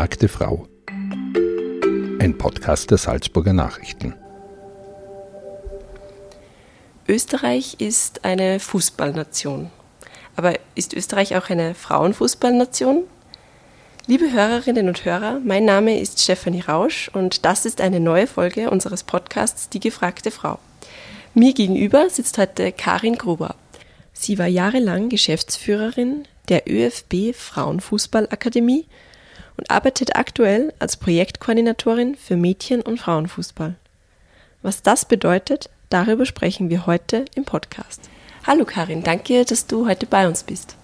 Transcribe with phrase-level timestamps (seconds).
[0.00, 0.66] gefragte Frau.
[2.20, 4.14] Ein Podcast der Salzburger Nachrichten.
[7.06, 9.70] Österreich ist eine Fußballnation.
[10.36, 13.04] Aber ist Österreich auch eine Frauenfußballnation?
[14.06, 18.70] Liebe Hörerinnen und Hörer, mein Name ist Stefanie Rausch und das ist eine neue Folge
[18.70, 20.58] unseres Podcasts Die gefragte Frau.
[21.34, 23.54] Mir gegenüber sitzt heute Karin Gruber.
[24.14, 28.86] Sie war jahrelang Geschäftsführerin der ÖFB Frauenfußballakademie
[29.60, 33.74] und arbeitet aktuell als Projektkoordinatorin für Mädchen- und Frauenfußball.
[34.62, 38.08] Was das bedeutet, darüber sprechen wir heute im Podcast.
[38.46, 40.76] Hallo Karin, danke, dass du heute bei uns bist.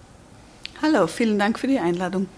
[0.79, 2.29] Hallo, vielen Dank für die Einladung.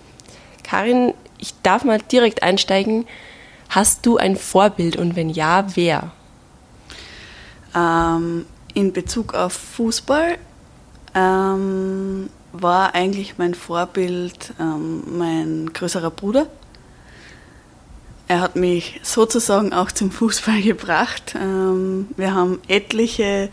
[0.64, 3.06] Karin, ich darf mal direkt einsteigen.
[3.68, 6.14] Hast du ein Vorbild und wenn ja, wer?
[7.76, 10.38] Ähm, in Bezug auf Fußball
[11.16, 16.48] ähm, war eigentlich mein Vorbild ähm, mein größerer Bruder.
[18.28, 21.36] Er hat mich sozusagen auch zum Fußball gebracht.
[21.36, 23.50] Ähm, wir haben etliche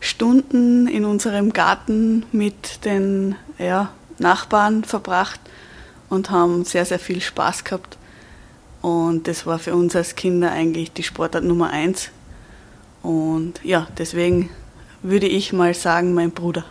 [0.00, 5.40] Stunden in unserem Garten mit den ja, Nachbarn verbracht
[6.08, 7.96] und haben sehr, sehr viel Spaß gehabt.
[8.80, 12.10] Und das war für uns als Kinder eigentlich die Sportart Nummer eins.
[13.02, 14.50] Und ja, deswegen
[15.02, 16.64] würde ich mal sagen, mein Bruder.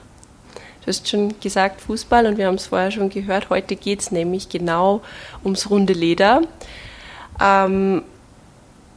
[0.82, 3.50] Du hast schon gesagt Fußball und wir haben es vorher schon gehört.
[3.50, 5.02] Heute geht es nämlich genau
[5.44, 6.42] ums runde Leder.
[7.40, 8.04] Ähm,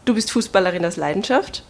[0.06, 1.62] du bist Fußballerin aus Leidenschaft.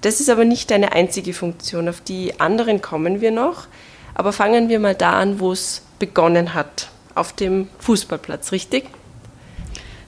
[0.00, 1.88] Das ist aber nicht deine einzige Funktion.
[1.88, 3.66] Auf die anderen kommen wir noch.
[4.14, 6.88] Aber fangen wir mal da an, wo es begonnen hat.
[7.16, 8.84] Auf dem Fußballplatz, richtig?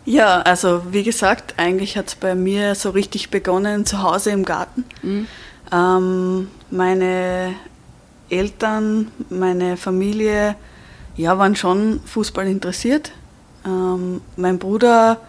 [0.05, 4.45] Ja, also wie gesagt, eigentlich hat es bei mir so richtig begonnen zu Hause im
[4.45, 4.85] Garten.
[5.03, 5.27] Mhm.
[5.73, 7.55] Ähm, meine
[8.29, 10.57] Eltern, meine Familie,
[11.17, 13.13] ja, waren schon Fußball interessiert.
[13.65, 15.21] Ähm, mein Bruder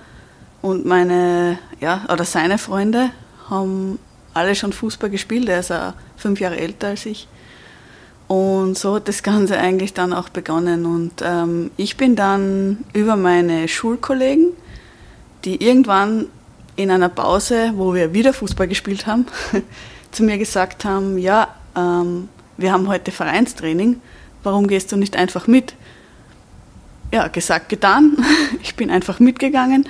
[0.62, 3.12] und meine, ja, oder seine Freunde
[3.50, 4.00] haben
[4.34, 5.50] alle schon Fußball gespielt.
[5.50, 7.28] Er ist auch fünf Jahre älter als ich.
[8.28, 10.86] Und so hat das Ganze eigentlich dann auch begonnen.
[10.86, 14.50] Und ähm, ich bin dann über meine Schulkollegen,
[15.46, 16.28] die irgendwann
[16.76, 19.26] in einer Pause, wo wir wieder Fußball gespielt haben,
[20.12, 22.28] zu mir gesagt haben, ja, ähm,
[22.58, 24.02] wir haben heute Vereinstraining,
[24.44, 25.76] warum gehst du nicht einfach mit?
[27.12, 28.18] Ja, gesagt, getan.
[28.62, 29.88] Ich bin einfach mitgegangen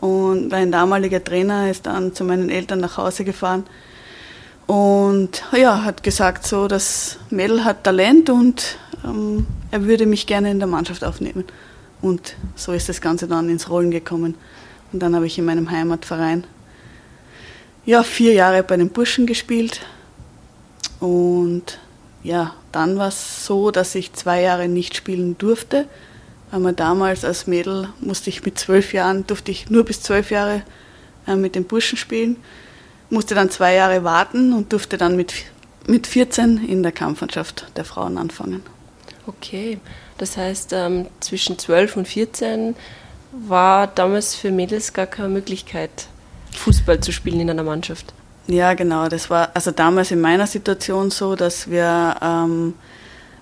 [0.00, 3.64] und mein damaliger Trainer ist dann zu meinen Eltern nach Hause gefahren
[4.66, 10.50] und ja, hat gesagt, so, das Mädel hat Talent und ähm, er würde mich gerne
[10.50, 11.44] in der Mannschaft aufnehmen.
[12.02, 14.34] Und so ist das Ganze dann ins Rollen gekommen.
[14.92, 16.44] Und dann habe ich in meinem Heimatverein
[17.84, 19.80] ja, vier Jahre bei den Burschen gespielt
[20.98, 21.78] und
[22.22, 25.86] ja, dann war es so, dass ich zwei Jahre nicht spielen durfte.
[26.50, 30.62] Man damals als Mädel musste ich mit zwölf Jahren, durfte ich nur bis zwölf Jahre
[31.26, 32.36] äh, mit den Burschen spielen.
[33.10, 35.34] Musste dann zwei Jahre warten und durfte dann mit,
[35.86, 38.62] mit 14 in der Kampfmannschaft der Frauen anfangen.
[39.26, 39.78] Okay,
[40.18, 42.74] das heißt, ähm, zwischen 12 und 14
[43.32, 46.08] war damals für Mädels gar keine Möglichkeit,
[46.52, 48.14] Fußball zu spielen in einer Mannschaft.
[48.48, 49.08] Ja, genau.
[49.08, 52.74] Das war also damals in meiner Situation so, dass wir, ähm,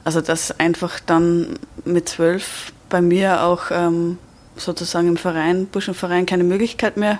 [0.02, 4.18] also dass einfach dann mit zwölf bei mir auch ähm,
[4.56, 7.18] sozusagen im Verein, Burschenverein, keine Möglichkeit mehr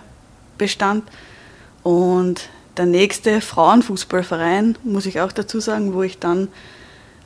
[0.57, 1.05] bestand.
[1.83, 6.49] Und der nächste Frauenfußballverein, muss ich auch dazu sagen, wo ich dann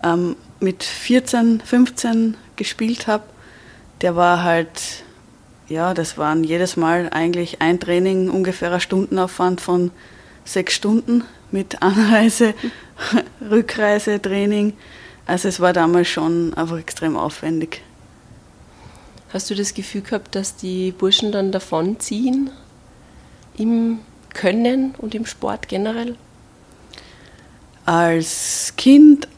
[0.02, 3.24] ähm, mit 14, 15 gespielt habe,
[4.00, 5.04] der war halt,
[5.68, 9.90] ja, das waren jedes Mal eigentlich ein Training, ungefähr ein Stundenaufwand von
[10.48, 12.54] sechs Stunden mit Anreise,
[13.40, 14.74] Rückreise, Training.
[15.26, 17.82] Also es war damals schon einfach extrem aufwendig.
[19.32, 22.50] Hast du das Gefühl gehabt, dass die Burschen dann davonziehen
[23.58, 23.98] im
[24.32, 26.16] Können und im Sport generell?
[27.84, 29.28] Als Kind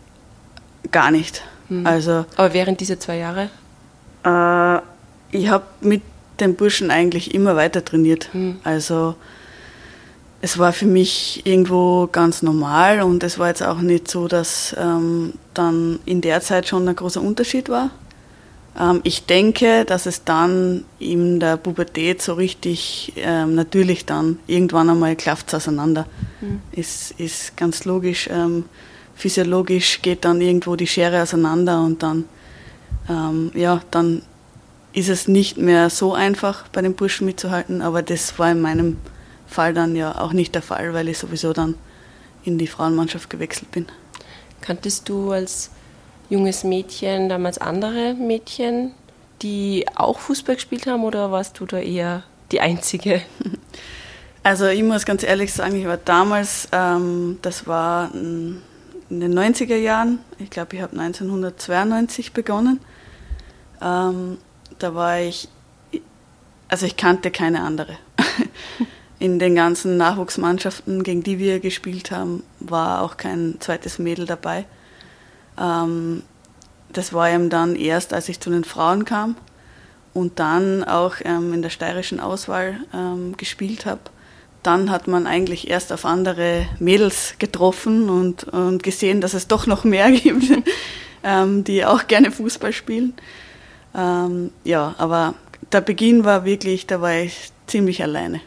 [0.93, 1.43] gar nicht.
[1.69, 1.87] Hm.
[1.87, 3.51] Also, Aber während dieser zwei Jahre?
[4.25, 6.03] Äh, ich habe mit
[6.39, 8.33] den Burschen eigentlich immer weiter trainiert.
[8.33, 8.61] Hm.
[8.63, 9.17] Also
[10.43, 14.75] es war für mich irgendwo ganz normal und es war jetzt auch nicht so, dass
[14.79, 17.91] ähm, dann in der Zeit schon ein großer Unterschied war.
[18.79, 24.89] Ähm, ich denke, dass es dann in der Pubertät so richtig ähm, natürlich dann irgendwann
[24.89, 26.07] einmal klafft auseinander.
[26.41, 26.63] Mhm.
[26.73, 28.29] Ist, ist ganz logisch.
[28.33, 28.65] Ähm,
[29.15, 32.25] physiologisch geht dann irgendwo die Schere auseinander und dann,
[33.11, 34.23] ähm, ja, dann
[34.95, 38.97] ist es nicht mehr so einfach bei den Burschen mitzuhalten, aber das war in meinem
[39.51, 41.75] Fall dann ja auch nicht der Fall, weil ich sowieso dann
[42.45, 43.87] in die Frauenmannschaft gewechselt bin.
[44.61, 45.71] Kanntest du als
[46.29, 48.93] junges Mädchen damals andere Mädchen,
[49.43, 53.23] die auch Fußball gespielt haben oder warst du da eher die Einzige?
[54.43, 58.63] Also ich muss ganz ehrlich sagen, ich war damals, ähm, das war in
[59.11, 62.81] den 90er Jahren, ich glaube, ich habe 1992 begonnen.
[63.83, 64.39] Ähm,
[64.79, 65.49] da war ich,
[66.69, 67.99] also ich kannte keine andere.
[69.21, 74.65] In den ganzen Nachwuchsmannschaften, gegen die wir gespielt haben, war auch kein zweites Mädel dabei.
[75.59, 76.23] Ähm,
[76.93, 79.37] das war eben dann erst, als ich zu den Frauen kam
[80.15, 84.01] und dann auch ähm, in der steirischen Auswahl ähm, gespielt habe.
[84.63, 89.67] Dann hat man eigentlich erst auf andere Mädels getroffen und, und gesehen, dass es doch
[89.67, 90.45] noch mehr gibt,
[91.23, 93.13] ähm, die auch gerne Fußball spielen.
[93.95, 95.35] Ähm, ja, aber
[95.73, 98.41] der Beginn war wirklich, da war ich ziemlich alleine.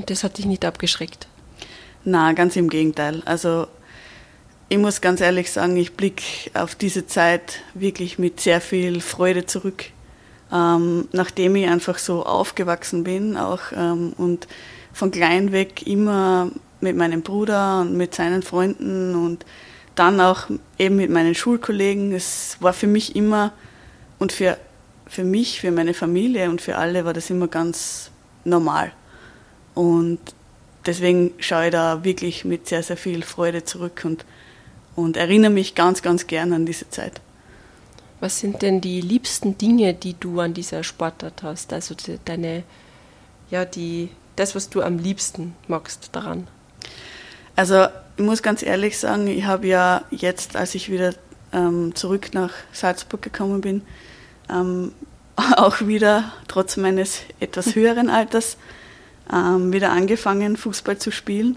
[0.00, 1.28] Und das hat dich nicht abgeschreckt?
[2.04, 3.22] Na, ganz im Gegenteil.
[3.24, 3.66] Also
[4.68, 6.22] ich muss ganz ehrlich sagen, ich blicke
[6.54, 9.86] auf diese Zeit wirklich mit sehr viel Freude zurück
[10.52, 14.48] ähm, nachdem ich einfach so aufgewachsen bin auch ähm, und
[14.92, 16.50] von klein weg immer
[16.80, 19.44] mit meinem Bruder und mit seinen Freunden und
[19.94, 20.48] dann auch
[20.78, 22.12] eben mit meinen Schulkollegen.
[22.12, 23.52] Es war für mich immer
[24.18, 24.56] und für,
[25.06, 28.10] für mich, für meine Familie und für alle war das immer ganz
[28.44, 28.92] normal.
[29.80, 30.18] Und
[30.84, 34.26] deswegen schaue ich da wirklich mit sehr, sehr viel Freude zurück und,
[34.94, 37.22] und erinnere mich ganz, ganz gern an diese Zeit.
[38.20, 41.72] Was sind denn die liebsten Dinge, die du an dieser Sportart hast?
[41.72, 41.94] Also
[42.26, 42.62] deine,
[43.50, 46.46] ja, die, das, was du am liebsten magst daran?
[47.56, 47.86] Also
[48.18, 51.14] ich muss ganz ehrlich sagen, ich habe ja jetzt, als ich wieder
[51.54, 53.80] ähm, zurück nach Salzburg gekommen bin,
[54.50, 54.92] ähm,
[55.56, 58.58] auch wieder, trotz meines etwas höheren Alters,
[59.32, 61.56] ähm, wieder angefangen, Fußball zu spielen.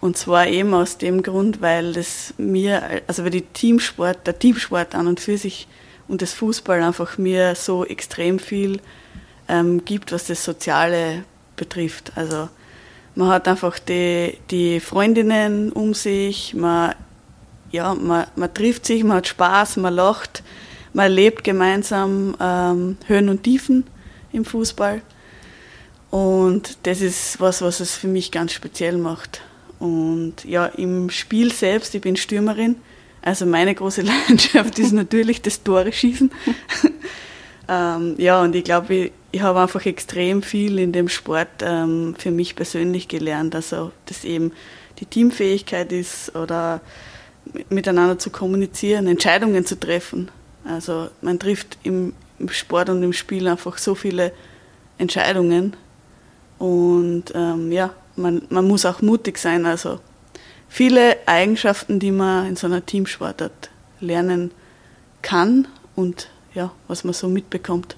[0.00, 4.94] Und zwar eben aus dem Grund, weil das mir, also weil die Teamsport, der Teamsport
[4.94, 5.68] an und für sich
[6.08, 8.80] und das Fußball einfach mir so extrem viel
[9.48, 11.24] ähm, gibt, was das Soziale
[11.56, 12.12] betrifft.
[12.16, 12.48] Also
[13.14, 16.94] man hat einfach die, die Freundinnen um sich, man,
[17.70, 20.42] ja, man, man trifft sich, man hat Spaß, man lacht,
[20.94, 23.84] man erlebt gemeinsam ähm, Höhen und Tiefen
[24.32, 25.02] im Fußball.
[26.10, 29.42] Und das ist was, was es für mich ganz speziell macht.
[29.78, 32.76] Und ja, im Spiel selbst, ich bin Stürmerin,
[33.22, 36.30] also meine große Leidenschaft ist natürlich das Tore schießen.
[37.68, 42.14] ähm, ja, und ich glaube, ich, ich habe einfach extrem viel in dem Sport ähm,
[42.18, 43.54] für mich persönlich gelernt.
[43.54, 44.52] Also, dass eben
[44.98, 46.80] die Teamfähigkeit ist oder
[47.68, 50.30] miteinander zu kommunizieren, Entscheidungen zu treffen.
[50.64, 54.32] Also man trifft im, im Sport und im Spiel einfach so viele
[54.98, 55.74] Entscheidungen.
[56.60, 59.64] Und ähm, ja, man, man muss auch mutig sein.
[59.64, 59.98] Also
[60.68, 64.52] viele Eigenschaften, die man in so einer Teamsportart lernen
[65.22, 65.66] kann
[65.96, 67.96] und ja, was man so mitbekommt.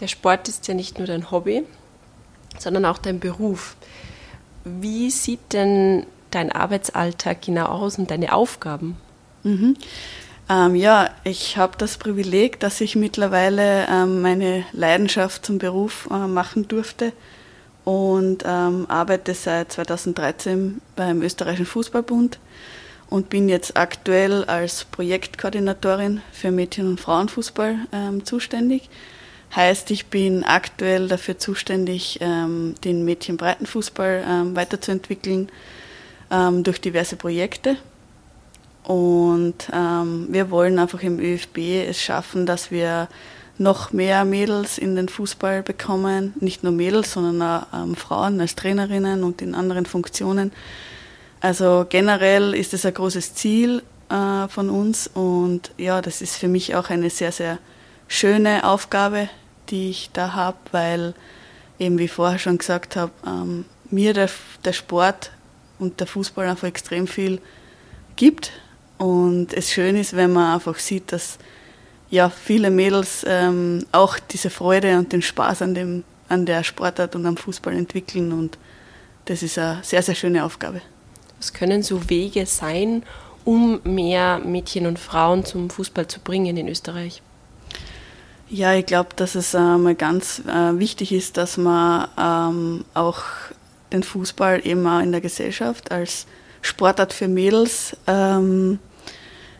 [0.00, 1.64] Der Sport ist ja nicht nur dein Hobby,
[2.58, 3.76] sondern auch dein Beruf.
[4.64, 8.96] Wie sieht denn dein Arbeitsalltag genau aus und deine Aufgaben?
[9.42, 9.76] Mhm.
[10.48, 16.26] Ähm, ja, ich habe das Privileg, dass ich mittlerweile ähm, meine Leidenschaft zum Beruf äh,
[16.26, 17.12] machen durfte
[17.84, 22.38] und ähm, arbeite seit 2013 beim Österreichischen Fußballbund
[23.08, 28.90] und bin jetzt aktuell als Projektkoordinatorin für Mädchen- und Frauenfußball ähm, zuständig.
[29.56, 35.48] Heißt, ich bin aktuell dafür zuständig, ähm, den Mädchenbreitenfußball ähm, weiterzuentwickeln
[36.64, 37.76] durch diverse Projekte.
[38.84, 43.08] Und ähm, wir wollen einfach im ÖFB es schaffen, dass wir
[43.56, 46.34] noch mehr Mädels in den Fußball bekommen.
[46.40, 50.52] Nicht nur Mädels, sondern auch ähm, Frauen als Trainerinnen und in anderen Funktionen.
[51.40, 56.48] Also generell ist es ein großes Ziel äh, von uns und ja, das ist für
[56.48, 57.58] mich auch eine sehr, sehr
[58.08, 59.28] schöne Aufgabe,
[59.70, 61.14] die ich da habe, weil
[61.78, 64.28] eben wie vorher schon gesagt habe, ähm, mir der,
[64.64, 65.30] der Sport
[65.78, 67.40] und der Fußball einfach extrem viel
[68.16, 68.52] gibt
[69.04, 71.36] und es schön ist, wenn man einfach sieht, dass
[72.08, 77.14] ja, viele Mädels ähm, auch diese Freude und den Spaß an, dem, an der Sportart
[77.14, 78.32] und am Fußball entwickeln.
[78.32, 78.56] Und
[79.26, 80.80] das ist eine sehr, sehr schöne Aufgabe.
[81.36, 83.02] Was können so Wege sein,
[83.44, 87.20] um mehr Mädchen und Frauen zum Fußball zu bringen in Österreich?
[88.48, 93.20] Ja, ich glaube, dass es einmal ganz äh, wichtig ist, dass man ähm, auch
[93.92, 96.26] den Fußball eben auch in der Gesellschaft als
[96.62, 98.78] Sportart für Mädels ähm,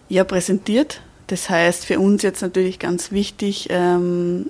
[0.08, 4.46] ja, präsentiert das heißt für uns jetzt natürlich ganz wichtig, ähm,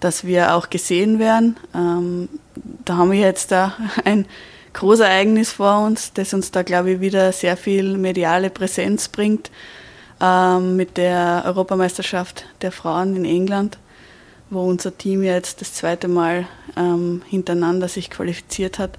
[0.00, 1.56] dass wir auch gesehen werden.
[1.74, 2.28] Ähm,
[2.84, 4.26] da haben wir jetzt da ein
[4.72, 9.50] Großereignis vor uns, das uns da, glaube ich, wieder sehr viel mediale Präsenz bringt.
[10.20, 13.78] ähm, mit der Europameisterschaft der Frauen in England,
[14.50, 18.98] wo unser Team jetzt das zweite Mal ähm, hintereinander sich qualifiziert hat.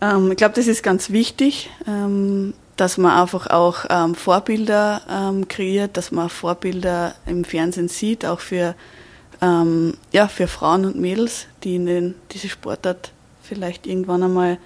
[0.00, 5.48] Ähm, ich glaube, das ist ganz wichtig, ähm, dass man einfach auch ähm, Vorbilder ähm,
[5.48, 8.74] kreiert, dass man Vorbilder im Fernsehen sieht, auch für,
[10.12, 13.10] ja, für Frauen und Mädels, die in den, diese Sportart
[13.42, 14.58] vielleicht irgendwann einmal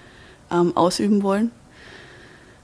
[0.49, 1.51] ausüben wollen.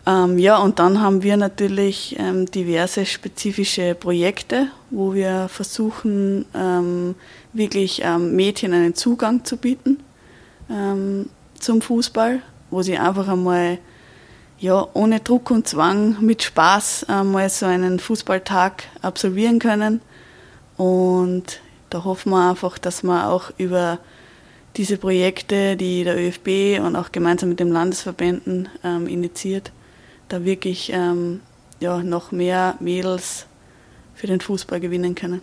[0.06, 7.16] Ähm, ja, und dann haben wir natürlich ähm, diverse spezifische Projekte, wo wir versuchen, ähm,
[7.54, 10.00] wirklich ähm, Mädchen einen Zugang zu bieten
[10.70, 11.30] ähm,
[11.60, 12.42] zum Fußball,
[12.72, 13.78] wo sie einfach einmal
[14.62, 20.02] ja, ohne Druck und Zwang mit Spaß einmal so einen Fußballtag absolvieren können.
[20.78, 23.98] Und da hoffen wir einfach, dass wir auch über
[24.78, 29.72] diese Projekte, die der ÖFB und auch gemeinsam mit den Landesverbänden ähm, initiiert,
[30.30, 31.42] da wirklich ähm,
[31.80, 33.48] ja, noch mehr Mädels
[34.14, 35.42] für den Fußball gewinnen können.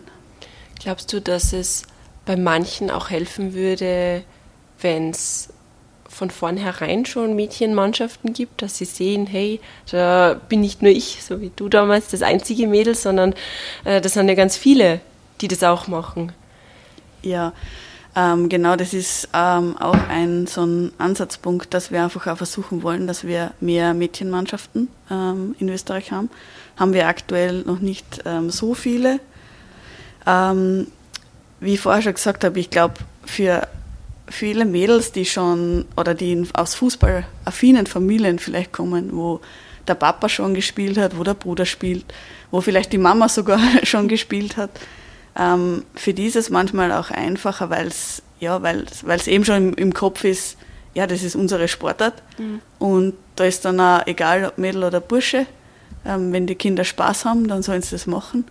[0.79, 1.83] Glaubst du, dass es
[2.25, 4.23] bei manchen auch helfen würde,
[4.79, 5.49] wenn es
[6.09, 11.39] von vornherein schon Mädchenmannschaften gibt, dass sie sehen, hey, da bin nicht nur ich, so
[11.39, 13.33] wie du damals, das einzige Mädel, sondern
[13.85, 14.99] äh, das sind ja ganz viele,
[15.39, 16.33] die das auch machen.
[17.21, 17.53] Ja,
[18.15, 22.81] ähm, genau, das ist ähm, auch ein so ein Ansatzpunkt, dass wir einfach auch versuchen
[22.81, 26.29] wollen, dass wir mehr Mädchenmannschaften ähm, in Österreich haben.
[26.75, 29.19] Haben wir aktuell noch nicht ähm, so viele.
[30.25, 30.87] Ähm,
[31.59, 33.67] wie ich vorher schon gesagt habe, ich glaube, für
[34.29, 39.41] viele Mädels, die schon oder die aus fußballaffinen Familien vielleicht kommen, wo
[39.87, 42.05] der Papa schon gespielt hat, wo der Bruder spielt,
[42.51, 44.71] wo vielleicht die Mama sogar schon gespielt hat,
[45.37, 48.61] ähm, für die ist es manchmal auch einfacher, weil es ja,
[49.25, 50.57] eben schon im, im, Kopf ist,
[50.93, 52.21] ja, das ist unsere Sportart.
[52.37, 52.61] Mhm.
[52.79, 55.45] Und da ist dann auch egal, ob Mädel oder Bursche,
[56.05, 58.45] ähm, wenn die Kinder Spaß haben, dann sollen sie das machen.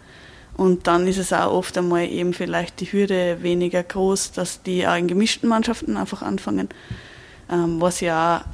[0.58, 4.86] Und dann ist es auch oft einmal eben vielleicht die Hürde weniger groß, dass die
[4.86, 6.68] auch in gemischten Mannschaften einfach anfangen,
[7.50, 8.44] ähm, was ja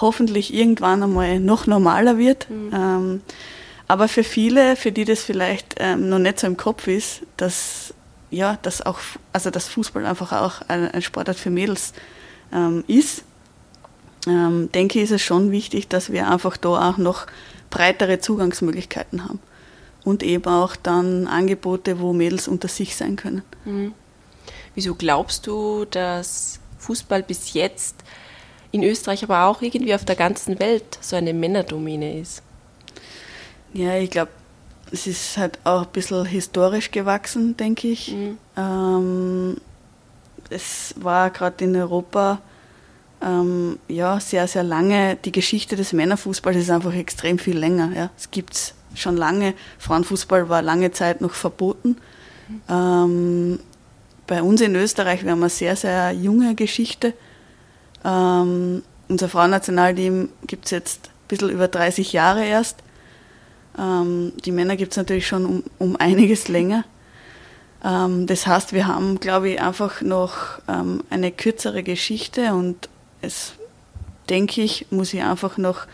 [0.00, 2.50] hoffentlich irgendwann einmal noch normaler wird.
[2.50, 2.70] Mhm.
[2.74, 3.20] Ähm,
[3.86, 7.94] aber für viele, für die das vielleicht ähm, noch nicht so im Kopf ist, dass
[8.32, 8.98] ja, dass auch,
[9.32, 11.92] also dass Fußball einfach auch ein, ein Sportart für Mädels
[12.52, 13.22] ähm, ist,
[14.26, 17.26] ähm, denke ich, ist es schon wichtig, dass wir einfach da auch noch
[17.70, 19.38] breitere Zugangsmöglichkeiten haben.
[20.04, 23.42] Und eben auch dann Angebote, wo Mädels unter sich sein können.
[23.64, 23.94] Mhm.
[24.74, 27.96] Wieso glaubst du, dass Fußball bis jetzt
[28.72, 32.42] in Österreich, aber auch irgendwie auf der ganzen Welt so eine Männerdomäne ist?
[33.74, 34.32] Ja, ich glaube,
[34.90, 38.12] es ist halt auch ein bisschen historisch gewachsen, denke ich.
[38.12, 38.38] Mhm.
[38.56, 39.56] Ähm,
[40.50, 42.40] es war gerade in Europa
[43.22, 45.16] ähm, ja, sehr, sehr lange.
[45.24, 47.92] Die Geschichte des Männerfußballs ist einfach extrem viel länger.
[47.94, 48.10] Ja.
[48.16, 49.54] Es gibt es schon lange.
[49.78, 51.96] Frauenfußball war lange Zeit noch verboten.
[52.68, 53.58] Ähm,
[54.26, 57.14] bei uns in Österreich, wir haben eine sehr, sehr junge Geschichte.
[58.04, 62.78] Ähm, unser Frauennationalteam gibt es jetzt ein bisschen über 30 Jahre erst.
[63.78, 66.84] Ähm, die Männer gibt es natürlich schon um, um einiges länger.
[67.84, 72.88] Ähm, das heißt, wir haben, glaube ich, einfach noch ähm, eine kürzere Geschichte und
[73.20, 73.54] es,
[74.28, 75.86] denke ich, muss ich einfach noch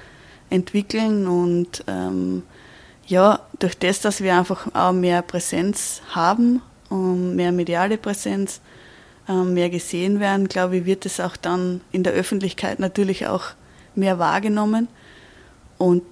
[0.50, 2.42] entwickeln und ähm,
[3.08, 8.60] ja, durch das, dass wir einfach auch mehr Präsenz haben, mehr mediale Präsenz,
[9.28, 13.44] ähm, mehr gesehen werden, glaube ich, wird es auch dann in der Öffentlichkeit natürlich auch
[13.94, 14.88] mehr wahrgenommen.
[15.76, 16.02] Und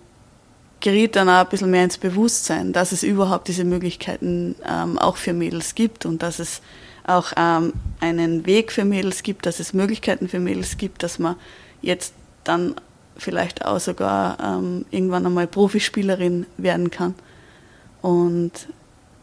[0.81, 5.17] geriet dann auch ein bisschen mehr ins Bewusstsein, dass es überhaupt diese Möglichkeiten ähm, auch
[5.17, 6.61] für Mädels gibt und dass es
[7.07, 11.37] auch ähm, einen Weg für Mädels gibt, dass es Möglichkeiten für Mädels gibt, dass man
[11.83, 12.75] jetzt dann
[13.17, 17.15] vielleicht auch sogar ähm, irgendwann einmal Profispielerin werden kann.
[18.03, 18.53] Und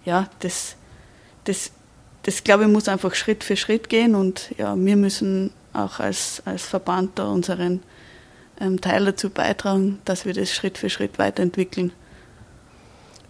[0.06, 0.76] ja, das,
[1.46, 1.72] das,
[2.24, 6.42] das glaube ich muss einfach Schritt für Schritt gehen und ja, wir müssen auch als,
[6.46, 7.82] als Verband da unseren
[8.60, 11.92] ähm, Teil dazu beitragen, dass wir das Schritt für Schritt weiterentwickeln.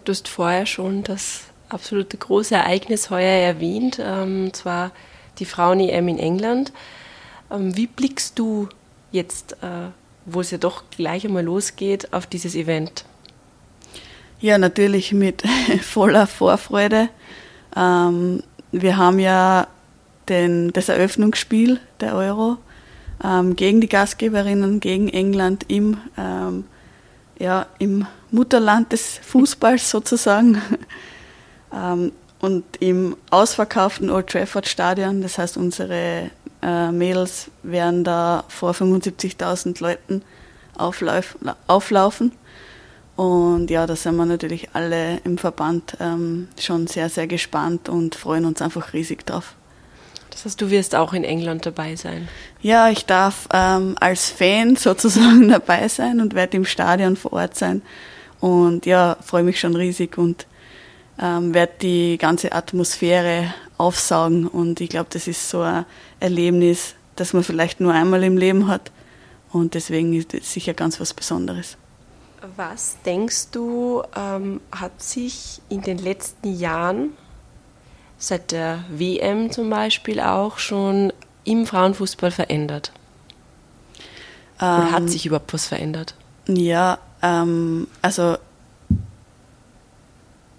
[0.04, 4.92] Du hast vorher schon das absolute große Ereignis heuer erwähnt, ähm, und zwar
[5.40, 6.72] die Frauen-EM in England.
[7.50, 8.70] Ähm, wie blickst du
[9.12, 9.90] jetzt, äh,
[10.26, 13.06] wo es ja doch gleich einmal losgeht, auf dieses Event?
[14.40, 15.44] Ja, natürlich mit
[15.82, 17.10] voller Vorfreude.
[17.76, 19.68] Ähm, wir haben ja
[20.30, 22.58] den, das Eröffnungsspiel der Euro
[23.24, 26.66] ähm, gegen die Gastgeberinnen, gegen England im, ähm,
[27.40, 30.62] ja, im Mutterland des Fußballs sozusagen.
[31.74, 36.30] ähm, und im ausverkauften Old Trafford Stadion, das heißt unsere
[36.64, 40.22] äh, Mädels werden da vor 75.000 Leuten
[40.78, 42.32] auflauf, auflaufen.
[43.16, 48.16] Und ja, da sind wir natürlich alle im Verband ähm, schon sehr, sehr gespannt und
[48.16, 49.56] freuen uns einfach riesig drauf.
[50.32, 52.28] Das heißt, du wirst auch in England dabei sein?
[52.62, 57.56] Ja, ich darf ähm, als Fan sozusagen dabei sein und werde im Stadion vor Ort
[57.56, 57.84] sein.
[58.40, 60.48] Und ja, freue mich schon riesig und
[61.22, 64.48] ähm, werde die ganze Atmosphäre aufsaugen.
[64.48, 65.86] Und ich glaube, das ist so ein
[66.24, 68.92] Erlebnis, das man vielleicht nur einmal im Leben hat.
[69.52, 71.78] Und deswegen ist es sicher ganz was Besonderes.
[72.56, 77.12] Was denkst du, ähm, hat sich in den letzten Jahren,
[78.18, 81.14] seit der WM zum Beispiel auch, schon
[81.44, 82.92] im Frauenfußball verändert?
[84.58, 86.16] Oder hat ähm, sich überhaupt was verändert?
[86.48, 88.38] Ja, ähm, also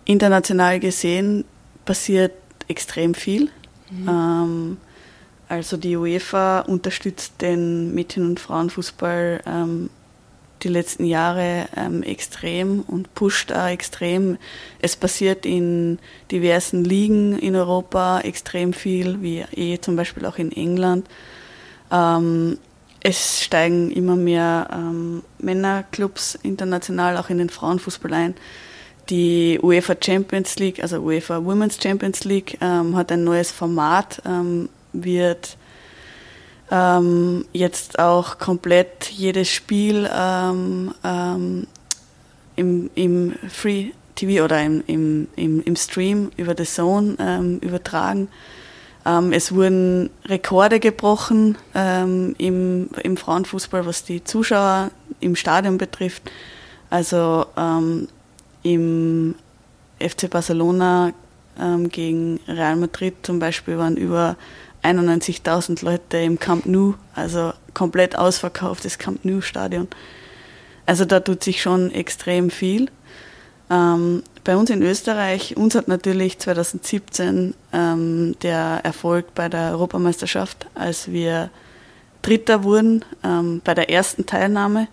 [0.05, 1.45] international gesehen
[1.87, 2.33] passiert
[2.69, 3.51] extrem viel.
[3.91, 4.77] Mhm.
[5.55, 9.91] Also die UEFA unterstützt den Mädchen- und Frauenfußball ähm,
[10.65, 14.39] die letzten Jahre ähm, extrem und pusht auch extrem.
[14.81, 15.99] Es passiert in
[16.33, 21.07] diversen Ligen in Europa extrem viel, wie eh zum Beispiel auch in England.
[21.93, 22.59] Ähm,
[23.01, 28.35] es steigen immer mehr ähm, Männerclubs international auch in den Frauenfußball ein.
[29.11, 34.69] Die UEFA Champions League, also UEFA Women's Champions League, ähm, hat ein neues Format, ähm,
[34.95, 35.57] wird
[36.71, 41.67] ähm, jetzt auch komplett jedes Spiel ähm, ähm,
[42.57, 48.29] im, im Free TV oder im, im, im, im Stream über The Zone ähm, übertragen.
[49.05, 56.31] Ähm, es wurden Rekorde gebrochen ähm, im, im Frauenfußball, was die Zuschauer im Stadion betrifft.
[56.91, 57.47] Also
[58.63, 59.35] im
[59.99, 61.13] FC Barcelona
[61.91, 64.37] gegen Real Madrid zum Beispiel waren über
[64.85, 69.89] 91.000 Leute im Camp Nou, also komplett ausverkauftes Camp Nou Stadion.
[70.87, 72.91] Also da tut sich schon extrem viel.
[73.71, 80.67] Ähm, bei uns in Österreich, uns hat natürlich 2017 ähm, der Erfolg bei der Europameisterschaft,
[80.75, 81.51] als wir
[82.21, 84.89] Dritter wurden ähm, bei der ersten Teilnahme,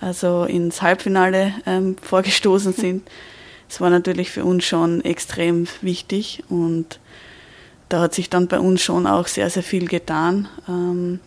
[0.00, 3.08] also ins Halbfinale ähm, vorgestoßen sind.
[3.68, 6.98] Das war natürlich für uns schon extrem wichtig und
[7.92, 10.48] da hat sich dann bei uns schon auch sehr, sehr viel getan.
[10.66, 11.20] Ähm,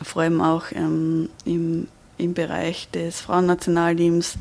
[0.00, 4.34] vor allem auch ähm, im, im Bereich des Frauennationalteams.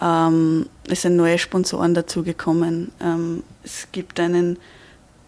[0.00, 2.92] Ähm, es sind neue Sponsoren dazugekommen.
[3.00, 4.56] Ähm, es gibt einen,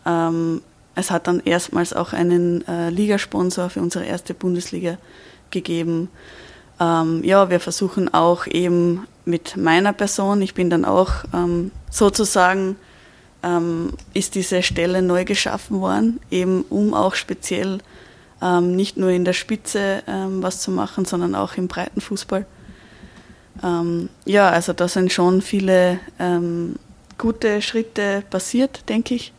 [0.06, 0.62] ähm,
[0.94, 4.98] es hat dann erstmals auch einen äh, Ligasponsor für unsere erste Bundesliga
[5.50, 6.10] gegeben.
[6.78, 12.76] Ähm, ja, wir versuchen auch eben mit meiner Person, ich bin dann auch ähm, sozusagen
[13.46, 17.78] ähm, ist diese Stelle neu geschaffen worden, eben um auch speziell
[18.42, 22.44] ähm, nicht nur in der Spitze ähm, was zu machen, sondern auch im Breitenfußball.
[23.62, 26.76] Ähm, ja, also da sind schon viele ähm,
[27.18, 29.32] gute Schritte passiert, denke ich.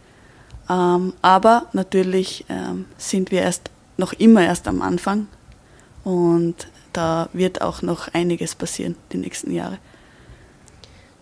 [0.70, 2.46] Ähm, aber natürlich
[2.98, 5.28] sind wir erst noch immer erst am Anfang
[6.04, 9.80] und da wird auch noch einiges passieren die nächsten Jahre.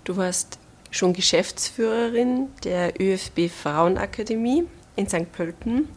[0.03, 0.59] Du warst
[0.95, 5.31] schon Geschäftsführerin der ÖFB Frauenakademie in St.
[5.31, 5.89] Pölten.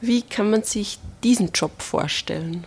[0.00, 2.66] Wie kann man sich diesen Job vorstellen?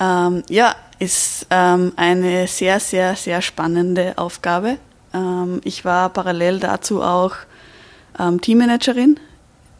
[0.00, 4.78] Ähm, ja, ist ähm, eine sehr, sehr, sehr spannende Aufgabe.
[5.12, 7.34] Ähm, ich war parallel dazu auch
[8.18, 9.18] ähm, Teammanagerin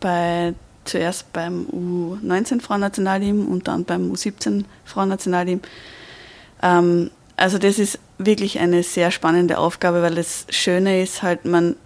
[0.01, 0.55] bei
[0.85, 5.61] zuerst beim U19 Frauennationalteam und dann beim U17 Frauennationalteam.
[6.63, 11.77] Ähm, also das ist wirklich eine sehr spannende Aufgabe, weil das Schöne ist halt, man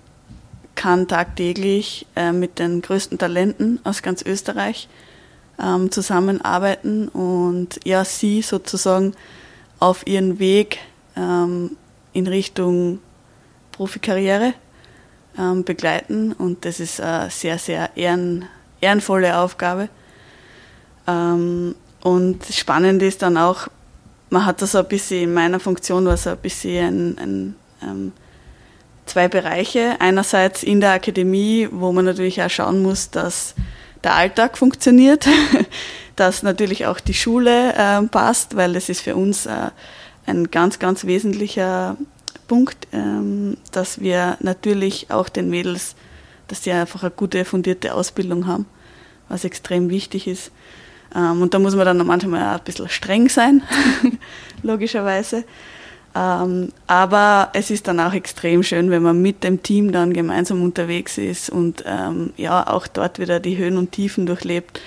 [0.74, 4.88] kann tagtäglich äh, mit den größten Talenten aus ganz Österreich
[5.62, 9.12] ähm, zusammenarbeiten und ja, sie sozusagen
[9.78, 10.78] auf ihren Weg
[11.16, 11.76] ähm,
[12.14, 13.00] in Richtung
[13.72, 14.54] Profikarriere
[15.38, 18.46] ähm, begleiten und das ist eine sehr, sehr ehren,
[18.80, 19.88] ehrenvolle Aufgabe.
[21.04, 23.66] Und spannend ist dann auch,
[24.32, 28.12] man hat das ein bisschen in meiner Funktion war so ein bisschen ein, ein, ähm,
[29.04, 29.96] zwei Bereiche.
[30.00, 33.54] Einerseits in der Akademie, wo man natürlich auch schauen muss, dass
[34.02, 35.28] der Alltag funktioniert,
[36.16, 39.70] dass natürlich auch die Schule äh, passt, weil das ist für uns äh,
[40.24, 41.98] ein ganz, ganz wesentlicher
[42.48, 45.94] Punkt, ähm, dass wir natürlich auch den Mädels,
[46.48, 48.64] dass die einfach eine gute, fundierte Ausbildung haben,
[49.28, 50.52] was extrem wichtig ist.
[51.14, 53.62] Ähm, und da muss man dann manchmal auch ein bisschen streng sein,
[54.62, 55.44] logischerweise.
[56.14, 60.62] Ähm, aber es ist dann auch extrem schön, wenn man mit dem Team dann gemeinsam
[60.62, 64.81] unterwegs ist und ähm, ja auch dort wieder die Höhen und Tiefen durchlebt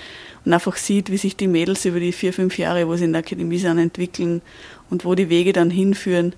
[0.44, 3.12] und einfach sieht, wie sich die Mädels über die vier, fünf Jahre, wo sie in
[3.12, 4.40] der Akademie sind, entwickeln
[4.88, 6.34] und wo die Wege dann hinführen.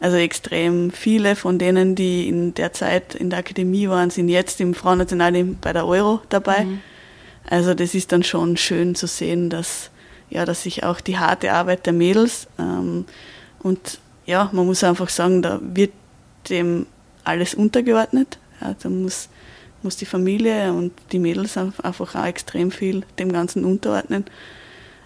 [0.00, 4.60] Also extrem viele von denen, die in der Zeit in der Akademie waren, sind jetzt
[4.60, 6.64] im Frauennationalteam bei der Euro dabei.
[6.64, 6.80] Mhm.
[7.48, 9.90] Also das ist dann schon schön zu sehen, dass
[10.30, 13.04] ja, dass sich auch die harte Arbeit der Mädels ähm,
[13.62, 15.92] und ja, man muss einfach sagen, da wird
[16.48, 16.86] dem
[17.24, 18.38] alles untergeordnet.
[18.60, 19.28] Ja, da muss,
[19.82, 24.24] muss die Familie und die Mädels einfach auch extrem viel dem Ganzen unterordnen.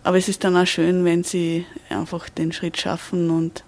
[0.05, 3.65] Aber es ist dann auch schön, wenn sie einfach den Schritt schaffen und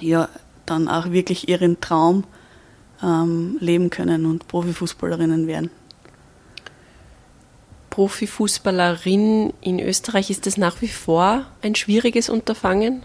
[0.00, 0.28] ja,
[0.66, 2.24] dann auch wirklich ihren Traum
[3.02, 5.70] ähm, leben können und Profifußballerinnen werden.
[7.98, 13.02] Profifußballerin in Österreich, ist das nach wie vor ein schwieriges Unterfangen?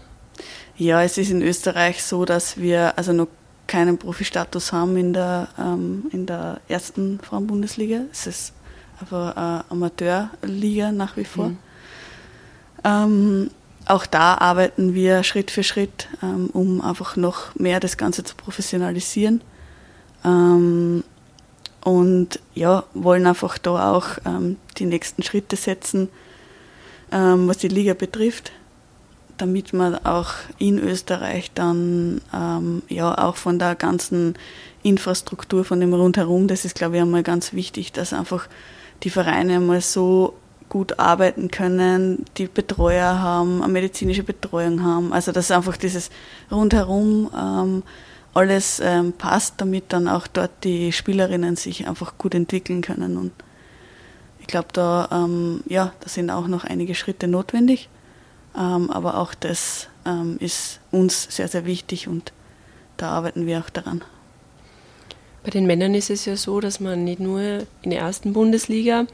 [0.76, 3.26] Ja, es ist in Österreich so, dass wir also noch
[3.66, 8.02] keinen Profistatus haben in der, ähm, in der ersten Frauenbundesliga.
[8.12, 8.52] Es ist
[9.00, 11.48] aber eine Amateurliga nach wie vor.
[11.48, 11.58] Mhm.
[12.84, 13.50] Ähm,
[13.86, 18.36] auch da arbeiten wir Schritt für Schritt, ähm, um einfach noch mehr das Ganze zu
[18.36, 19.40] professionalisieren.
[20.24, 21.02] Ähm,
[21.84, 26.08] und ja, wollen einfach da auch ähm, die nächsten Schritte setzen,
[27.12, 28.52] ähm, was die Liga betrifft,
[29.36, 34.34] damit man auch in Österreich dann ähm, ja auch von der ganzen
[34.82, 38.48] Infrastruktur, von dem rundherum, das ist glaube ich einmal ganz wichtig, dass einfach
[39.02, 40.34] die Vereine einmal so
[40.70, 46.10] gut arbeiten können, die Betreuer haben, eine medizinische Betreuung haben, also dass einfach dieses
[46.50, 47.82] rundherum ähm,
[48.34, 53.16] alles ähm, passt, damit dann auch dort die Spielerinnen sich einfach gut entwickeln können.
[53.16, 53.32] Und
[54.40, 57.88] ich glaube, da, ähm, ja, da sind auch noch einige Schritte notwendig.
[58.56, 62.32] Ähm, aber auch das ähm, ist uns sehr, sehr wichtig und
[62.96, 64.02] da arbeiten wir auch daran.
[65.42, 67.40] Bei den Männern ist es ja so, dass man nicht nur
[67.82, 69.06] in der ersten Bundesliga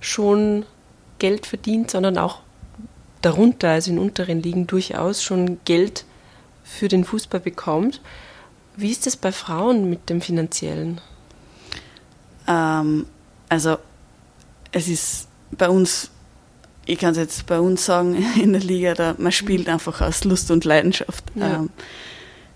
[0.00, 0.64] schon
[1.18, 2.40] Geld verdient, sondern auch
[3.22, 6.04] darunter, also in unteren Ligen durchaus schon Geld
[6.64, 8.00] für den Fußball bekommt.
[8.76, 11.00] Wie ist es bei Frauen mit dem Finanziellen?
[12.46, 13.06] Ähm,
[13.48, 13.78] also
[14.72, 16.10] es ist bei uns,
[16.86, 20.24] ich kann es jetzt bei uns sagen, in der Liga, da, man spielt einfach aus
[20.24, 21.24] Lust und Leidenschaft.
[21.34, 21.56] Ja.
[21.56, 21.70] Ähm,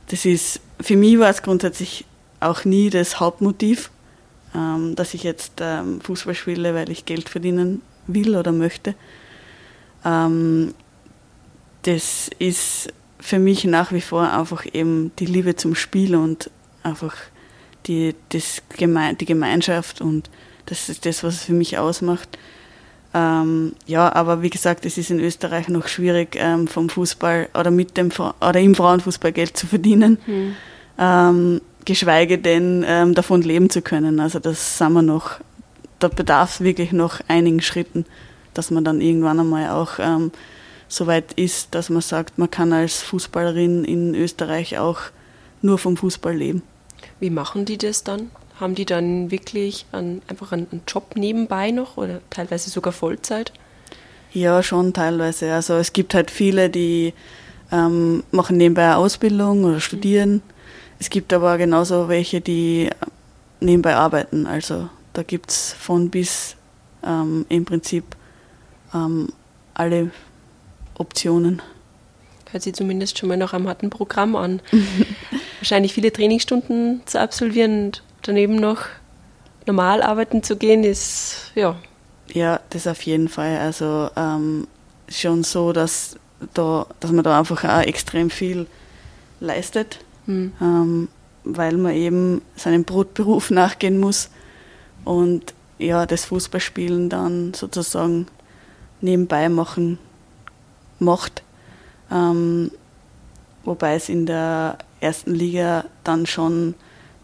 [0.09, 2.05] das ist, für mich war es grundsätzlich
[2.41, 3.91] auch nie das Hauptmotiv,
[4.55, 8.95] ähm, dass ich jetzt ähm, Fußball spiele, weil ich Geld verdienen will oder möchte.
[10.05, 10.75] Ähm,
[11.83, 16.51] das ist für mich nach wie vor einfach eben die Liebe zum Spiel und
[16.83, 17.15] einfach
[17.87, 20.31] die, das Geme die Gemeinschaft und
[20.67, 22.39] das ist das, was es für mich ausmacht.
[23.15, 27.71] Ähm, ja, aber wie gesagt, es ist in Österreich noch schwierig, ähm, vom Fußball oder
[27.71, 30.57] mit dem oder im Frauenfußball Geld zu verdienen, mhm.
[30.99, 34.21] ähm, geschweige denn ähm, davon leben zu können.
[34.21, 35.41] Also das sind wir noch,
[35.99, 38.05] da bedarf es wirklich noch einigen Schritten,
[38.53, 40.33] dass man dann irgendwann einmal auch ähm,
[40.89, 44.99] soweit ist, dass man sagt, man kann als Fußballerin in Österreich auch
[45.63, 46.63] nur vom Fußball leben.
[47.21, 48.31] Wie machen die das dann?
[48.61, 53.53] Haben die dann wirklich einen, einfach einen, Job nebenbei noch oder teilweise sogar Vollzeit?
[54.33, 55.53] Ja, schon teilweise.
[55.53, 57.13] Also es gibt halt viele, die
[57.73, 60.43] ähm, machen nebenbei eine Ausbildung oder studieren.
[60.99, 62.91] Es gibt aber genauso welche, die
[63.61, 64.47] nebenbei arbeiten.
[64.47, 66.57] Also da gibt es von bis
[67.05, 68.05] ähm, im Prinzip
[68.95, 69.29] ähm,
[69.75, 70.11] alle
[70.99, 71.63] Optionen.
[72.51, 74.61] Hört sich zumindest schon mal nach einem harten Programm an.
[75.61, 78.83] Wahrscheinlich viele Trainingsstunden zu absolvieren und daneben noch
[79.67, 81.77] normal arbeiten zu gehen, ist ja.
[82.33, 83.59] Ja, das auf jeden Fall.
[83.59, 84.67] Also ähm,
[85.09, 86.17] schon so, dass,
[86.55, 88.67] da, dass man da einfach auch extrem viel
[89.41, 90.53] leistet, hm.
[90.61, 91.09] ähm,
[91.45, 94.31] weil man eben seinem Brotberuf nachgehen muss
[95.05, 98.27] und ja, das Fußballspielen dann sozusagen
[99.01, 99.99] nebenbei machen
[100.99, 101.43] macht.
[102.11, 102.71] Ähm,
[103.65, 106.75] wobei es in der ersten Liga dann schon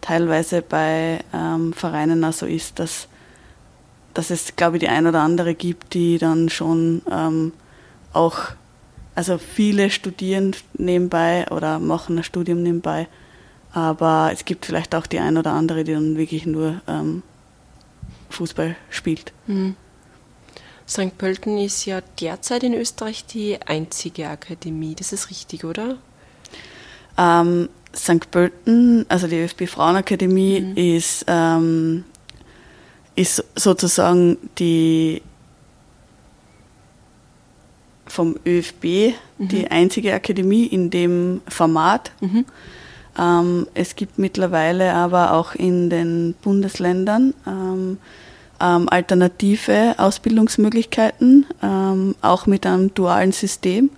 [0.00, 3.08] teilweise bei ähm, Vereinen auch so ist, dass,
[4.14, 7.52] dass es, glaube ich, die ein oder andere gibt, die dann schon ähm,
[8.12, 8.38] auch,
[9.14, 13.08] also viele studieren nebenbei oder machen ein Studium nebenbei,
[13.72, 17.22] aber es gibt vielleicht auch die ein oder andere, die dann wirklich nur ähm,
[18.30, 19.32] Fußball spielt.
[19.46, 19.76] Mhm.
[20.88, 21.16] St.
[21.16, 24.94] Pölten ist ja derzeit in Österreich die einzige Akademie.
[24.94, 25.96] Das ist richtig, oder?
[27.16, 28.30] Ähm, St.
[28.30, 30.76] Pölten, also die ÖFB Frauenakademie, mhm.
[30.76, 32.04] ist, ähm,
[33.14, 35.22] ist sozusagen die
[38.06, 38.84] vom ÖFB
[39.38, 39.48] mhm.
[39.48, 42.12] die einzige Akademie in dem Format.
[42.20, 42.44] Mhm.
[43.18, 47.34] Ähm, es gibt mittlerweile aber auch in den Bundesländern
[48.62, 53.90] ähm, alternative Ausbildungsmöglichkeiten, ähm, auch mit einem dualen System.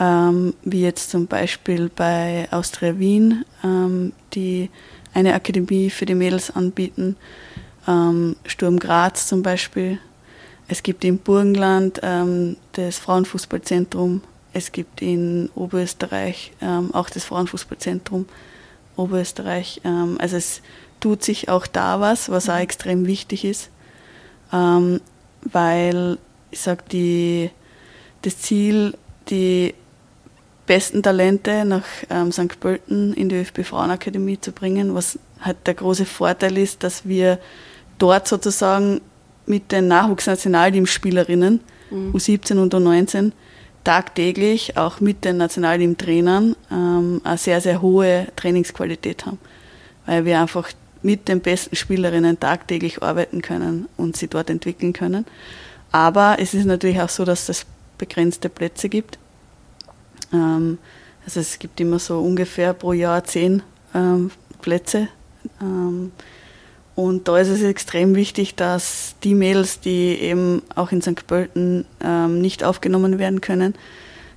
[0.00, 4.70] ähm, wie jetzt zum Beispiel bei Austria Wien, ähm, die
[5.12, 7.16] eine Akademie für die Mädels anbieten,
[7.86, 9.98] ähm, Sturm Graz zum Beispiel.
[10.68, 14.22] Es gibt im Burgenland ähm, das Frauenfußballzentrum,
[14.52, 16.52] es gibt in Oberösterreich
[16.92, 18.26] auch das Frauenfußballzentrum
[18.96, 19.80] Oberösterreich.
[20.18, 20.60] Also es
[20.98, 23.70] tut sich auch da was, was auch extrem wichtig ist,
[24.50, 26.18] weil
[26.50, 27.50] ich sage,
[28.22, 28.94] das Ziel,
[29.28, 29.74] die
[30.66, 32.60] besten Talente nach ähm, St.
[32.60, 37.38] Pölten in die ÖFB Frauenakademie zu bringen, was halt der große Vorteil ist, dass wir
[37.98, 39.00] dort sozusagen
[39.46, 41.60] mit den Nachwuchsnationalteamspielerinnen
[41.90, 42.14] mhm.
[42.14, 43.32] U17 und U19
[43.82, 49.38] tagtäglich auch mit den Nationalteam-Trainern ähm, eine sehr, sehr hohe Trainingsqualität haben,
[50.06, 50.70] weil wir einfach
[51.02, 55.26] mit den besten Spielerinnen tagtäglich arbeiten können und sie dort entwickeln können.
[55.92, 57.66] Aber es ist natürlich auch so, dass es
[57.98, 59.18] begrenzte Plätze gibt
[60.32, 60.78] ähm,
[61.24, 63.62] also es gibt immer so ungefähr pro Jahr zehn
[63.94, 65.08] ähm, Plätze.
[65.60, 66.12] Ähm,
[66.94, 71.26] und da ist es extrem wichtig, dass die Mädels, die eben auch in St.
[71.26, 71.86] Pölten
[72.28, 73.74] nicht aufgenommen werden können,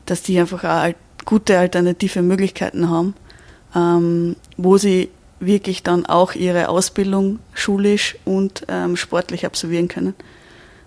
[0.05, 0.93] dass die einfach auch
[1.25, 9.45] gute alternative Möglichkeiten haben, wo sie wirklich dann auch ihre Ausbildung schulisch und ähm, sportlich
[9.45, 10.15] absolvieren können.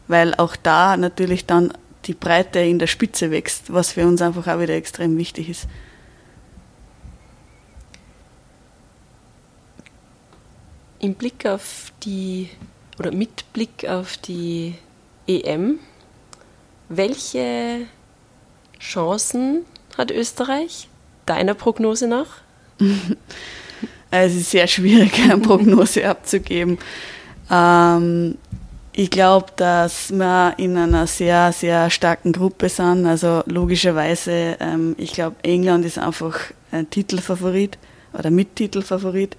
[0.09, 1.73] Weil auch da natürlich dann
[2.05, 5.67] die Breite in der Spitze wächst, was für uns einfach auch wieder extrem wichtig ist.
[10.99, 12.49] Im Blick auf die
[12.99, 14.75] oder mit Blick auf die
[15.27, 15.79] EM,
[16.89, 17.87] welche
[18.81, 19.65] Chancen
[19.99, 20.89] hat Österreich
[21.27, 22.41] deiner Prognose nach?
[24.25, 26.79] es ist sehr schwierig, eine Prognose abzugeben.
[27.51, 28.37] Ähm,
[28.93, 33.05] ich glaube, dass wir in einer sehr, sehr starken Gruppe sind.
[33.05, 36.39] Also logischerweise, ähm, ich glaube, England ist einfach
[36.73, 37.77] ein Titelfavorit
[38.15, 39.37] oder Mittitelfavorit.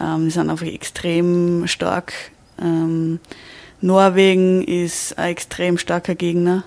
[0.00, 2.12] Ähm, die sind einfach extrem stark.
[2.60, 3.20] Ähm,
[3.80, 6.64] Norwegen ist ein extrem starker Gegner.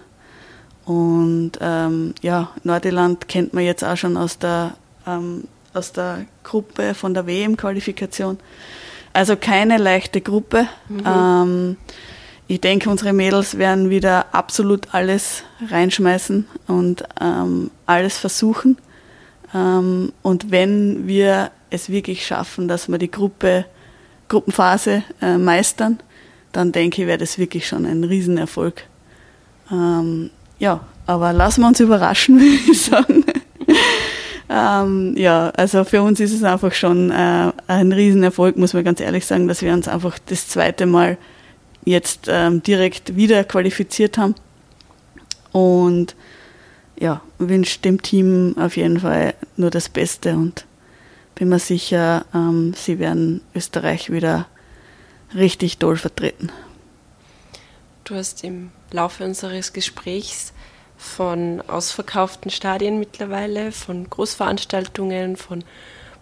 [0.86, 4.76] Und ähm, ja, Nordirland kennt man jetzt auch schon aus der,
[5.08, 8.40] ähm, aus der Gruppe von der WM-Qualifikation.
[9.14, 10.68] Also keine leichte Gruppe.
[10.90, 11.04] Mhm.
[11.06, 11.78] Ähm,
[12.48, 18.78] ich denke, unsere Mädels werden wieder absolut alles reinschmeißen und ähm, alles versuchen.
[19.54, 23.66] Ähm, und wenn wir es wirklich schaffen, dass wir die Gruppe,
[24.28, 26.00] Gruppenphase äh, meistern,
[26.52, 28.84] dann denke ich, wäre das wirklich schon ein Riesenerfolg.
[29.72, 30.30] Ähm,
[30.60, 33.21] ja, aber lassen wir uns überraschen, würde ich sagen.
[34.52, 39.00] Ähm, ja, also für uns ist es einfach schon äh, ein Riesenerfolg, muss man ganz
[39.00, 41.18] ehrlich sagen, dass wir uns einfach das zweite Mal
[41.86, 44.36] jetzt ähm, direkt wieder qualifiziert haben.
[45.54, 46.16] Und
[47.00, 50.66] ja, wünsche dem Team auf jeden Fall nur das Beste und
[51.36, 54.48] bin mir sicher, ähm, sie werden Österreich wieder
[55.34, 56.52] richtig toll vertreten.
[58.04, 60.52] Du hast im Laufe unseres Gesprächs
[61.02, 65.64] von ausverkauften Stadien mittlerweile, von Großveranstaltungen, von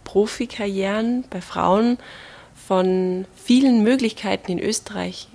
[0.05, 1.97] Profikarrieren bei Frauen,
[2.55, 5.27] von vielen Möglichkeiten in Österreich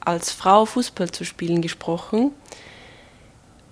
[0.00, 2.32] als Frau Fußball zu spielen gesprochen,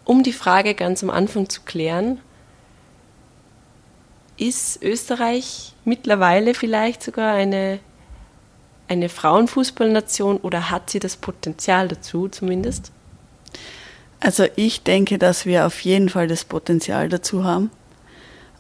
[0.04, 2.20] um die Frage ganz am Anfang zu klären,
[4.37, 7.80] ist Österreich mittlerweile vielleicht sogar eine,
[8.87, 12.92] eine Frauenfußballnation oder hat sie das Potenzial dazu zumindest?
[14.20, 17.70] Also ich denke, dass wir auf jeden Fall das Potenzial dazu haben.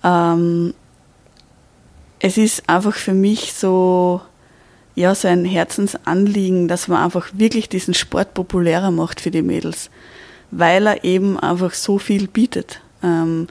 [0.02, 0.74] Ähm,
[2.18, 4.22] es ist einfach für mich so
[4.94, 9.90] ja, so ein Herzensanliegen, dass man einfach wirklich diesen Sport populärer macht für die Mädels,
[10.50, 12.80] weil er eben einfach so viel bietet.
[13.02, 13.46] Ähm,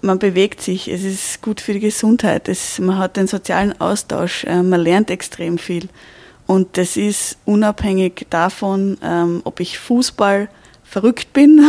[0.00, 4.44] man bewegt sich, es ist gut für die Gesundheit, es, man hat den sozialen Austausch,
[4.44, 5.88] äh, man lernt extrem viel.
[6.46, 10.48] Und das ist unabhängig davon, ähm, ob ich Fußball
[10.88, 11.60] verrückt bin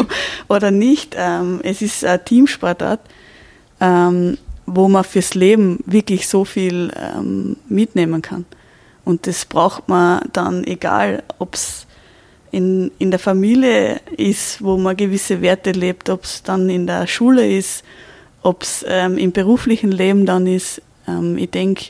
[0.48, 1.14] oder nicht.
[1.16, 3.00] Ähm, es ist ein Teamsportart.
[3.80, 8.46] Ähm, wo man fürs Leben wirklich so viel ähm, mitnehmen kann.
[9.04, 11.86] Und das braucht man dann, egal ob es
[12.50, 17.06] in, in der Familie ist, wo man gewisse Werte lebt, ob es dann in der
[17.06, 17.84] Schule ist,
[18.42, 20.80] ob es ähm, im beruflichen Leben dann ist.
[21.06, 21.86] Ähm, ich denke,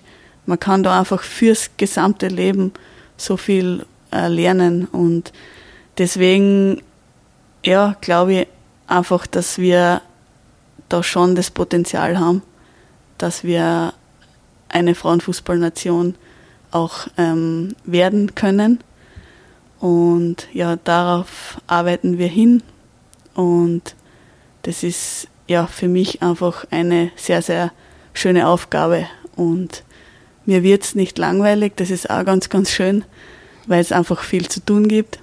[0.47, 2.73] man kann da einfach fürs gesamte Leben
[3.17, 4.87] so viel äh, lernen.
[4.87, 5.33] Und
[5.99, 6.83] deswegen,
[7.65, 8.49] ja, glaube ich
[8.87, 10.03] einfach, dass wir
[10.89, 12.43] da schon das Potenzial haben
[13.19, 13.95] dass wir
[14.69, 16.15] eine Frauenfußballnation
[16.71, 18.81] auch ähm, werden können.
[19.81, 22.63] Und ja, darauf arbeiten wir hin.
[23.35, 23.95] Und
[24.63, 27.73] das ist ja für mich einfach eine sehr, sehr
[28.13, 29.83] schöne Aufgabe und
[30.47, 33.05] mir wird es nicht langweilig, das ist auch ganz, ganz schön,
[33.67, 35.19] weil es einfach viel zu tun gibt.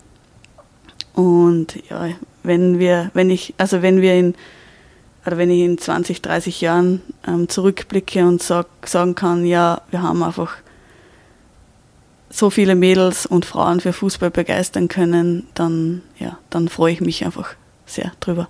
[1.13, 2.09] Und ja,
[2.43, 4.35] wenn wir, wenn ich, also wenn wir in,
[5.25, 10.01] oder wenn ich in 20, 30 Jahren ähm, zurückblicke und sag, sagen kann, ja, wir
[10.01, 10.57] haben einfach
[12.29, 17.25] so viele Mädels und Frauen für Fußball begeistern können, dann, ja, dann freue ich mich
[17.25, 18.47] einfach sehr drüber.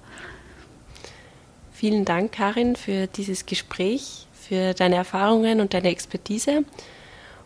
[1.74, 6.64] Vielen Dank, Karin, für dieses Gespräch, für deine Erfahrungen und deine Expertise.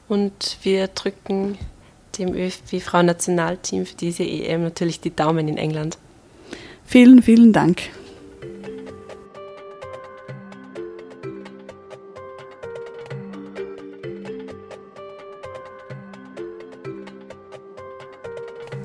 [0.10, 1.58] Und wir drücken
[2.18, 5.98] dem ÖFB-Frauennationalteam für diese EM natürlich die Daumen in England.
[6.86, 7.84] Vielen, vielen Dank.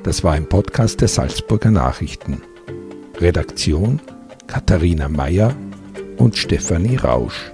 [0.03, 2.43] Das war ein Podcast der Salzburger Nachrichten.
[3.19, 4.01] Redaktion
[4.47, 5.55] Katharina Mayer
[6.16, 7.53] und Stefanie Rausch.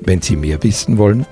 [0.00, 1.24] Wenn Sie mehr wissen wollen,